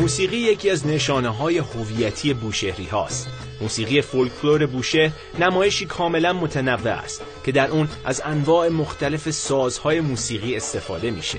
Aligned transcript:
موسیقی 0.00 0.36
یکی 0.36 0.70
از 0.70 0.86
نشانه 0.86 1.28
های 1.28 1.58
هویتی 1.58 2.34
بوشهری 2.34 2.84
هاست 2.84 3.28
موسیقی 3.60 4.02
فولکلور 4.02 4.66
بوشه 4.66 5.12
نمایشی 5.38 5.86
کاملا 5.86 6.32
متنوع 6.32 6.92
است 6.92 7.22
که 7.44 7.52
در 7.52 7.70
اون 7.70 7.88
از 8.04 8.22
انواع 8.24 8.68
مختلف 8.68 9.30
سازهای 9.30 10.00
موسیقی 10.00 10.56
استفاده 10.56 11.10
میشه 11.10 11.38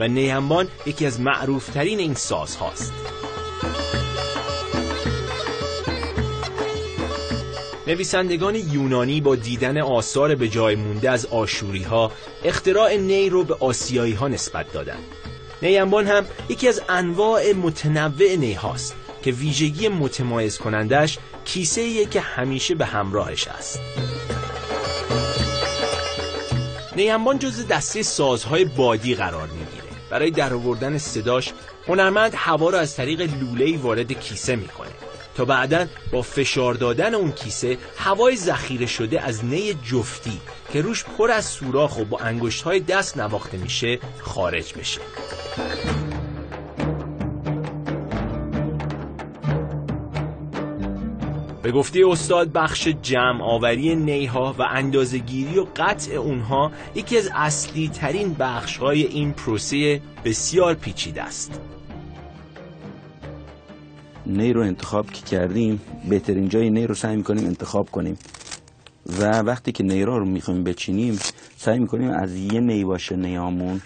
و 0.00 0.08
نیهنبان 0.08 0.68
یکی 0.86 1.06
از 1.06 1.20
معروفترین 1.20 1.98
این 1.98 2.14
ساز 2.14 2.56
هاست 2.56 2.92
نویسندگان 7.86 8.54
یونانی 8.54 9.20
با 9.20 9.36
دیدن 9.36 9.80
آثار 9.80 10.34
به 10.34 10.48
جای 10.48 10.74
مونده 10.74 11.10
از 11.10 11.26
آشوری 11.26 11.82
ها 11.82 12.12
اختراع 12.44 12.96
نی 12.96 13.30
رو 13.30 13.44
به 13.44 13.54
آسیایی 13.60 14.12
ها 14.12 14.28
نسبت 14.28 14.72
دادند. 14.72 15.04
نیانبان 15.62 16.06
هم 16.06 16.26
یکی 16.48 16.68
از 16.68 16.82
انواع 16.88 17.52
متنوع 17.52 18.36
نی 18.36 18.52
هاست 18.52 18.96
که 19.22 19.30
ویژگی 19.30 19.88
متمایز 19.88 20.58
کنندش 20.58 21.18
کیسه 21.44 22.06
که 22.06 22.20
همیشه 22.20 22.74
به 22.74 22.84
همراهش 22.84 23.48
است. 23.48 23.80
نیانبان 26.96 27.38
جز 27.38 27.66
دسته 27.66 28.02
سازهای 28.02 28.64
بادی 28.64 29.14
قرار 29.14 29.48
می‌گیره. 29.48 29.84
برای 30.10 30.30
درآوردن 30.30 30.98
صداش 30.98 31.52
هنرمند 31.88 32.32
هوا 32.36 32.70
را 32.70 32.80
از 32.80 32.96
طریق 32.96 33.20
لوله‌ای 33.20 33.76
وارد 33.76 34.12
کیسه 34.12 34.56
می‌کنه 34.56 34.90
تا 35.34 35.44
بعدا 35.44 35.86
با 36.12 36.22
فشار 36.22 36.74
دادن 36.74 37.14
اون 37.14 37.32
کیسه 37.32 37.78
هوای 37.96 38.36
ذخیره 38.36 38.86
شده 38.86 39.20
از 39.20 39.44
نی 39.44 39.74
جفتی 39.74 40.40
که 40.72 40.82
روش 40.82 41.04
پر 41.04 41.30
از 41.30 41.44
سوراخ 41.44 41.98
و 41.98 42.04
با 42.04 42.18
انگشت 42.18 42.62
های 42.62 42.80
دست 42.80 43.16
نواخته 43.16 43.58
میشه 43.58 43.98
خارج 44.20 44.74
بشه. 44.74 45.00
به 51.62 51.72
گفته 51.72 52.00
استاد 52.08 52.52
بخش 52.52 52.88
جمع 52.88 53.44
آوری 53.44 53.96
نیها 53.96 54.54
و 54.58 54.62
اندازگیری 54.62 55.58
و 55.58 55.66
قطع 55.76 56.14
اونها 56.14 56.72
یکی 56.94 57.18
از 57.18 57.30
اصلی 57.34 57.88
ترین 57.88 58.34
بخش 58.34 58.76
های 58.76 59.02
این 59.02 59.32
پروسه 59.32 60.00
بسیار 60.24 60.74
پیچیده 60.74 61.22
است. 61.22 61.60
نی 64.30 64.52
رو 64.52 64.60
انتخاب 64.62 65.10
که 65.10 65.22
کردیم 65.22 65.80
بهترین 66.08 66.48
جای 66.48 66.70
نی 66.70 66.86
رو 66.86 66.94
سعی 66.94 67.16
می‌کنیم 67.16 67.46
انتخاب 67.46 67.90
کنیم. 67.90 68.18
و 69.20 69.40
وقتی 69.40 69.72
که 69.72 69.84
نیرا 69.84 70.18
رو 70.18 70.24
می‌خوایم 70.24 70.64
بچینیم 70.64 71.18
سعی 71.56 71.78
می‌کنیم 71.78 72.10
از 72.10 72.36
یه 72.36 72.60
نی 72.60 72.84
باشه 72.84 73.16
نیامون 73.16 73.80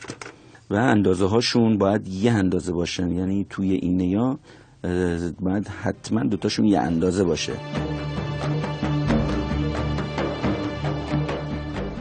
و 0.71 0.75
اندازه 0.75 1.27
هاشون 1.27 1.79
باید 1.79 2.09
یه 2.09 2.33
اندازه 2.33 2.73
باشن. 2.73 3.11
یعنی 3.11 3.47
توی 3.51 3.73
این 3.73 3.97
نیا 3.97 4.39
باید 5.41 5.69
حتما 5.69 6.25
دوتاشون 6.25 6.65
یه 6.65 6.81
اندازه 6.81 7.25
باشه. 7.25 7.53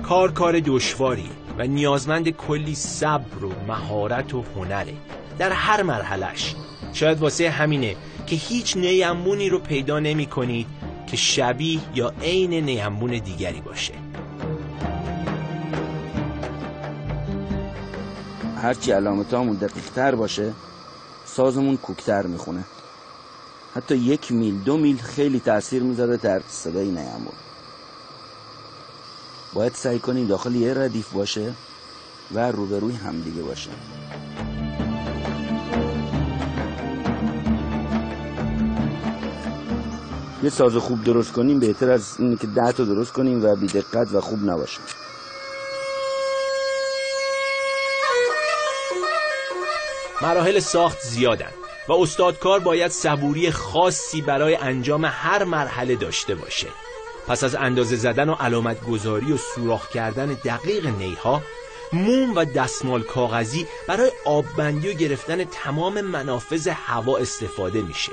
کار 0.03 0.31
کار 0.31 0.59
دشواری 0.59 1.29
و 1.57 1.67
نیازمند 1.67 2.29
کلی 2.29 2.75
صبر 2.75 3.43
و 3.43 3.51
مهارت 3.67 4.33
و 4.33 4.43
هنره 4.55 4.93
در 5.39 5.51
هر 5.51 5.83
مرحلش 5.83 6.55
شاید 6.93 7.19
واسه 7.19 7.49
همینه 7.49 7.95
که 8.27 8.35
هیچ 8.35 8.77
نیمبونی 8.77 9.49
رو 9.49 9.59
پیدا 9.59 9.99
نمی 9.99 10.25
کنید 10.25 10.67
که 11.07 11.17
شبیه 11.17 11.79
یا 11.95 12.13
عین 12.21 12.53
نیمبون 12.53 13.11
دیگری 13.11 13.61
باشه. 13.61 13.93
هرچی 18.57 18.91
علامت 18.91 19.33
همون 19.33 19.55
دقیق 19.55 19.89
تر 19.95 20.15
باشه 20.15 20.53
سازمون 21.25 21.77
کوکتر 21.77 22.25
می‌خونه. 22.27 22.63
حتی 23.75 23.95
یک 23.95 24.31
میل 24.31 24.63
دو 24.63 24.77
میل 24.77 24.97
خیلی 24.97 25.39
تاثیر 25.39 25.83
می‌ذاره 25.83 26.17
در 26.17 26.41
صدای 26.49 26.85
نیمبون 26.85 27.33
باید 29.53 29.73
سعی 29.73 29.99
کنیم 29.99 30.27
داخل 30.27 30.55
یه 30.55 30.73
ردیف 30.73 31.11
باشه 31.13 31.53
و 32.33 32.51
روبروی 32.51 32.95
همدیگه 32.95 33.41
باشه. 33.41 33.69
یه 40.43 40.49
ساز 40.49 40.75
خوب 40.75 41.03
درست 41.03 41.31
کنیم 41.31 41.59
بهتر 41.59 41.91
از 41.91 42.15
اینه 42.19 42.35
که 42.35 42.47
ده 42.47 42.71
تا 42.71 42.83
درست 42.83 43.13
کنیم 43.13 43.45
و 43.45 43.55
بی 43.55 43.67
دقت 43.67 44.07
و 44.13 44.21
خوب 44.21 44.39
نباشه 44.49 44.79
مراحل 50.21 50.59
ساخت 50.59 51.01
زیادن 51.01 51.51
و 51.87 51.93
استادکار 51.93 52.59
باید 52.59 52.91
صبوری 52.91 53.51
خاصی 53.51 54.21
برای 54.21 54.55
انجام 54.55 55.05
هر 55.05 55.43
مرحله 55.43 55.95
داشته 55.95 56.35
باشه. 56.35 56.67
پس 57.27 57.43
از 57.43 57.55
اندازه 57.55 57.95
زدن 57.95 58.29
و 58.29 58.33
علامت 58.33 58.81
گذاری 58.81 59.31
و 59.31 59.37
سوراخ 59.37 59.89
کردن 59.89 60.37
دقیق 60.45 60.85
نیها 60.85 61.41
موم 61.93 62.35
و 62.35 62.45
دستمال 62.45 63.01
کاغذی 63.01 63.67
برای 63.87 64.11
آببندی 64.25 64.89
و 64.89 64.93
گرفتن 64.93 65.43
تمام 65.43 66.01
منافذ 66.01 66.67
هوا 66.67 67.17
استفاده 67.17 67.81
میشه. 67.81 68.11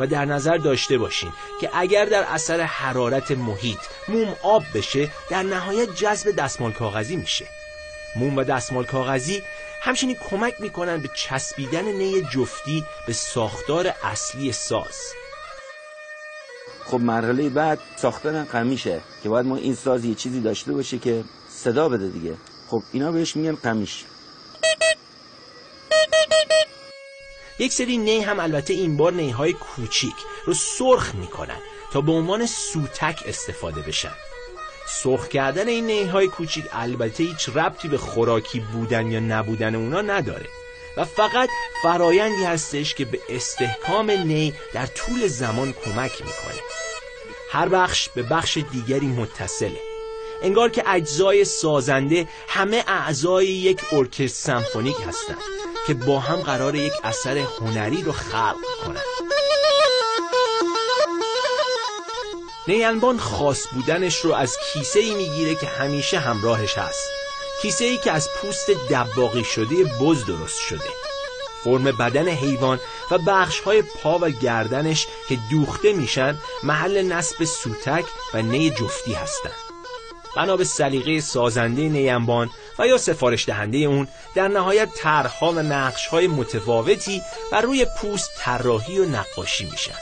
و 0.00 0.06
در 0.06 0.24
نظر 0.24 0.56
داشته 0.56 0.98
باشین 0.98 1.32
که 1.60 1.70
اگر 1.74 2.04
در 2.04 2.22
اثر 2.22 2.60
حرارت 2.60 3.30
محیط 3.30 3.78
موم 4.08 4.36
آب 4.42 4.62
بشه 4.74 5.08
در 5.30 5.42
نهایت 5.42 5.94
جذب 5.94 6.30
دستمال 6.30 6.72
کاغذی 6.72 7.16
میشه. 7.16 7.46
موم 8.16 8.36
و 8.36 8.44
دستمال 8.44 8.84
کاغذی 8.84 9.42
همچنین 9.82 10.16
کمک 10.30 10.54
می‌کنن 10.60 11.00
به 11.00 11.08
چسبیدن 11.14 11.84
نی 11.84 12.22
جفتی 12.22 12.84
به 13.06 13.12
ساختار 13.12 13.94
اصلی 14.02 14.52
ساز. 14.52 15.12
خب 16.84 17.00
مرحله 17.00 17.48
بعد 17.48 17.78
ساختن 17.96 18.44
قمیشه 18.44 19.00
که 19.22 19.28
باید 19.28 19.46
ما 19.46 19.56
این 19.56 19.74
ساز 19.74 20.04
یه 20.04 20.14
چیزی 20.14 20.40
داشته 20.40 20.72
باشه 20.72 20.98
که 20.98 21.24
صدا 21.48 21.88
بده 21.88 22.08
دیگه. 22.08 22.34
خب 22.68 22.82
اینا 22.92 23.12
بهش 23.12 23.36
میگن 23.36 23.54
قمیش. 23.54 24.04
یک 27.58 27.72
سری 27.72 27.96
نی 27.96 28.20
هم 28.20 28.40
البته 28.40 28.74
این 28.74 28.96
بار 28.96 29.12
نیهای 29.12 29.52
کوچیک 29.52 30.14
رو 30.44 30.54
سرخ 30.54 31.14
می‌کنن 31.14 31.58
تا 31.92 32.00
به 32.00 32.12
عنوان 32.12 32.46
سوتک 32.46 33.22
استفاده 33.26 33.80
بشن. 33.80 34.12
سرخ 34.88 35.28
کردن 35.28 35.68
این 35.68 35.86
نیهای 35.86 36.28
کوچیک 36.28 36.64
البته 36.72 37.24
هیچ 37.24 37.48
ربطی 37.48 37.88
به 37.88 37.98
خوراکی 37.98 38.60
بودن 38.60 39.10
یا 39.10 39.20
نبودن 39.20 39.74
اونا 39.74 40.02
نداره 40.02 40.46
و 40.96 41.04
فقط 41.04 41.48
فرایندی 41.82 42.44
هستش 42.44 42.94
که 42.94 43.04
به 43.04 43.20
استحکام 43.28 44.10
نی 44.10 44.54
در 44.72 44.86
طول 44.86 45.26
زمان 45.26 45.72
کمک 45.72 46.12
می‌کنه. 46.12 46.60
هر 47.50 47.68
بخش 47.68 48.08
به 48.08 48.22
بخش 48.22 48.58
دیگری 48.72 49.06
متصله. 49.06 49.80
انگار 50.42 50.70
که 50.70 50.82
اجزای 50.86 51.44
سازنده 51.44 52.28
همه 52.48 52.84
اعضای 52.86 53.46
یک 53.46 53.80
ارکستر 53.92 54.26
سمفونیک 54.26 54.96
هستند 55.08 55.38
که 55.86 55.94
با 55.94 56.20
هم 56.20 56.36
قرار 56.36 56.74
یک 56.74 56.92
اثر 57.04 57.38
هنری 57.38 58.02
رو 58.02 58.12
خلق 58.12 58.56
کنند 58.84 59.02
نیانبان 62.68 63.18
خاص 63.18 63.66
بودنش 63.72 64.20
رو 64.20 64.32
از 64.32 64.56
کیسه 64.72 65.00
ای 65.00 65.14
می‌گیره 65.14 65.54
که 65.54 65.66
همیشه 65.66 66.18
همراهش 66.18 66.78
هست. 66.78 67.10
کیسه 67.62 67.84
ای 67.84 67.98
که 67.98 68.12
از 68.12 68.28
پوست 68.36 68.70
دباقی 68.70 69.44
شده 69.44 69.84
بز 69.84 70.24
درست 70.24 70.58
شده. 70.58 70.90
فرم 71.64 71.84
بدن 71.84 72.28
حیوان 72.28 72.80
و 73.10 73.18
بخش 73.18 73.60
های 73.60 73.82
پا 73.82 74.18
و 74.18 74.30
گردنش 74.30 75.06
که 75.28 75.38
دوخته 75.50 75.92
میشن 75.92 76.38
محل 76.62 77.02
نصب 77.02 77.44
سوتک 77.44 78.04
و 78.34 78.42
نی 78.42 78.70
جفتی 78.70 79.12
هستند 79.12 79.65
بنا 80.36 80.56
به 80.56 80.64
سلیقه 80.64 81.20
سازنده 81.20 81.88
نیمبان 81.88 82.50
و 82.78 82.86
یا 82.86 82.98
سفارش 82.98 83.46
دهنده 83.46 83.78
اون 83.78 84.08
در 84.34 84.48
نهایت 84.48 84.88
طرحها 84.96 85.52
و 85.52 85.58
نقشهای 85.58 86.26
متفاوتی 86.26 87.22
بر 87.52 87.60
روی 87.60 87.86
پوست 87.98 88.30
طراحی 88.38 88.98
و 88.98 89.04
نقاشی 89.04 89.64
میشن. 89.64 89.94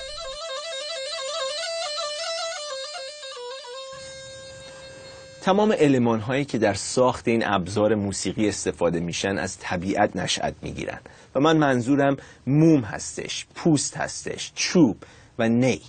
تمام 5.43 5.73
علمان 5.73 6.21
هایی 6.21 6.45
که 6.45 6.59
در 6.59 6.75
ساخت 6.75 7.29
این 7.29 7.47
ابزار 7.47 7.95
موسیقی 7.95 8.49
استفاده 8.49 9.01
میشن 9.01 9.39
از 9.39 9.59
طبیعت 9.59 10.17
نشأت 10.17 10.55
می‌گیرن 10.63 11.01
و 11.35 11.41
من 11.41 11.57
منظورم 11.57 12.17
موم 12.47 12.81
هستش 12.81 13.47
پوست 13.55 13.97
هستش 13.97 14.53
چوب 14.55 14.97
و 15.39 15.49
نی. 15.49 15.81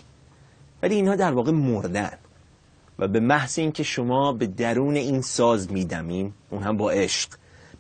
ولی 0.84 0.96
اینها 0.96 1.16
در 1.16 1.32
واقع 1.32 1.52
مردن. 1.52 2.18
و 3.00 3.08
به 3.08 3.20
محض 3.20 3.60
اینکه 3.60 3.84
شما 3.84 4.34
به 4.34 4.48
درون 4.48 4.96
این 4.96 5.22
ساز 5.22 5.72
میدمین 5.72 6.34
اون 6.50 6.64
هم 6.64 6.78
با 6.78 6.92
عشق 6.92 7.30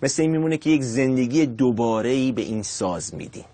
مثل 0.03 0.21
این 0.21 0.31
میمونه 0.31 0.57
که 0.57 0.69
یک 0.69 0.81
زندگی 0.81 1.45
دوباره 1.45 2.31
به 2.31 2.41
این 2.41 2.63
ساز 2.63 3.15
میدین. 3.15 3.45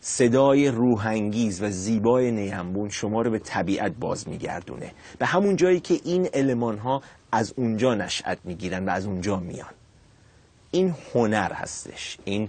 صدای 0.00 0.68
روحانگیز 0.68 1.62
و 1.62 1.70
زیبای 1.70 2.30
نیمبون 2.30 2.88
شما 2.88 3.22
رو 3.22 3.30
به 3.30 3.38
طبیعت 3.38 3.92
باز 4.00 4.28
میگردونه. 4.28 4.92
به 5.18 5.26
همون 5.26 5.56
جایی 5.56 5.80
که 5.80 6.00
این 6.04 6.28
علمان 6.34 6.78
ها 6.78 7.02
از 7.32 7.54
اونجا 7.56 7.94
نشأت 7.94 8.38
می‌گیرن 8.44 8.84
و 8.84 8.90
از 8.90 9.06
اونجا 9.06 9.36
میان. 9.36 9.74
این 10.70 10.94
هنر 11.14 11.52
هستش. 11.52 12.18
این 12.24 12.48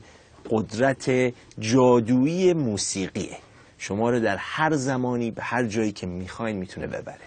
قدرت 0.50 1.34
جادویی 1.60 2.54
موسیقیه. 2.54 3.38
شما 3.78 4.10
رو 4.10 4.20
در 4.20 4.38
هر 4.40 4.76
زمانی 4.76 5.32
به 5.32 5.44
هر 5.44 5.64
جایی 5.64 5.92
که 5.92 6.08
می‌خواین 6.08 6.58
می‌تونه 6.58 6.88
ببره. 6.88 7.18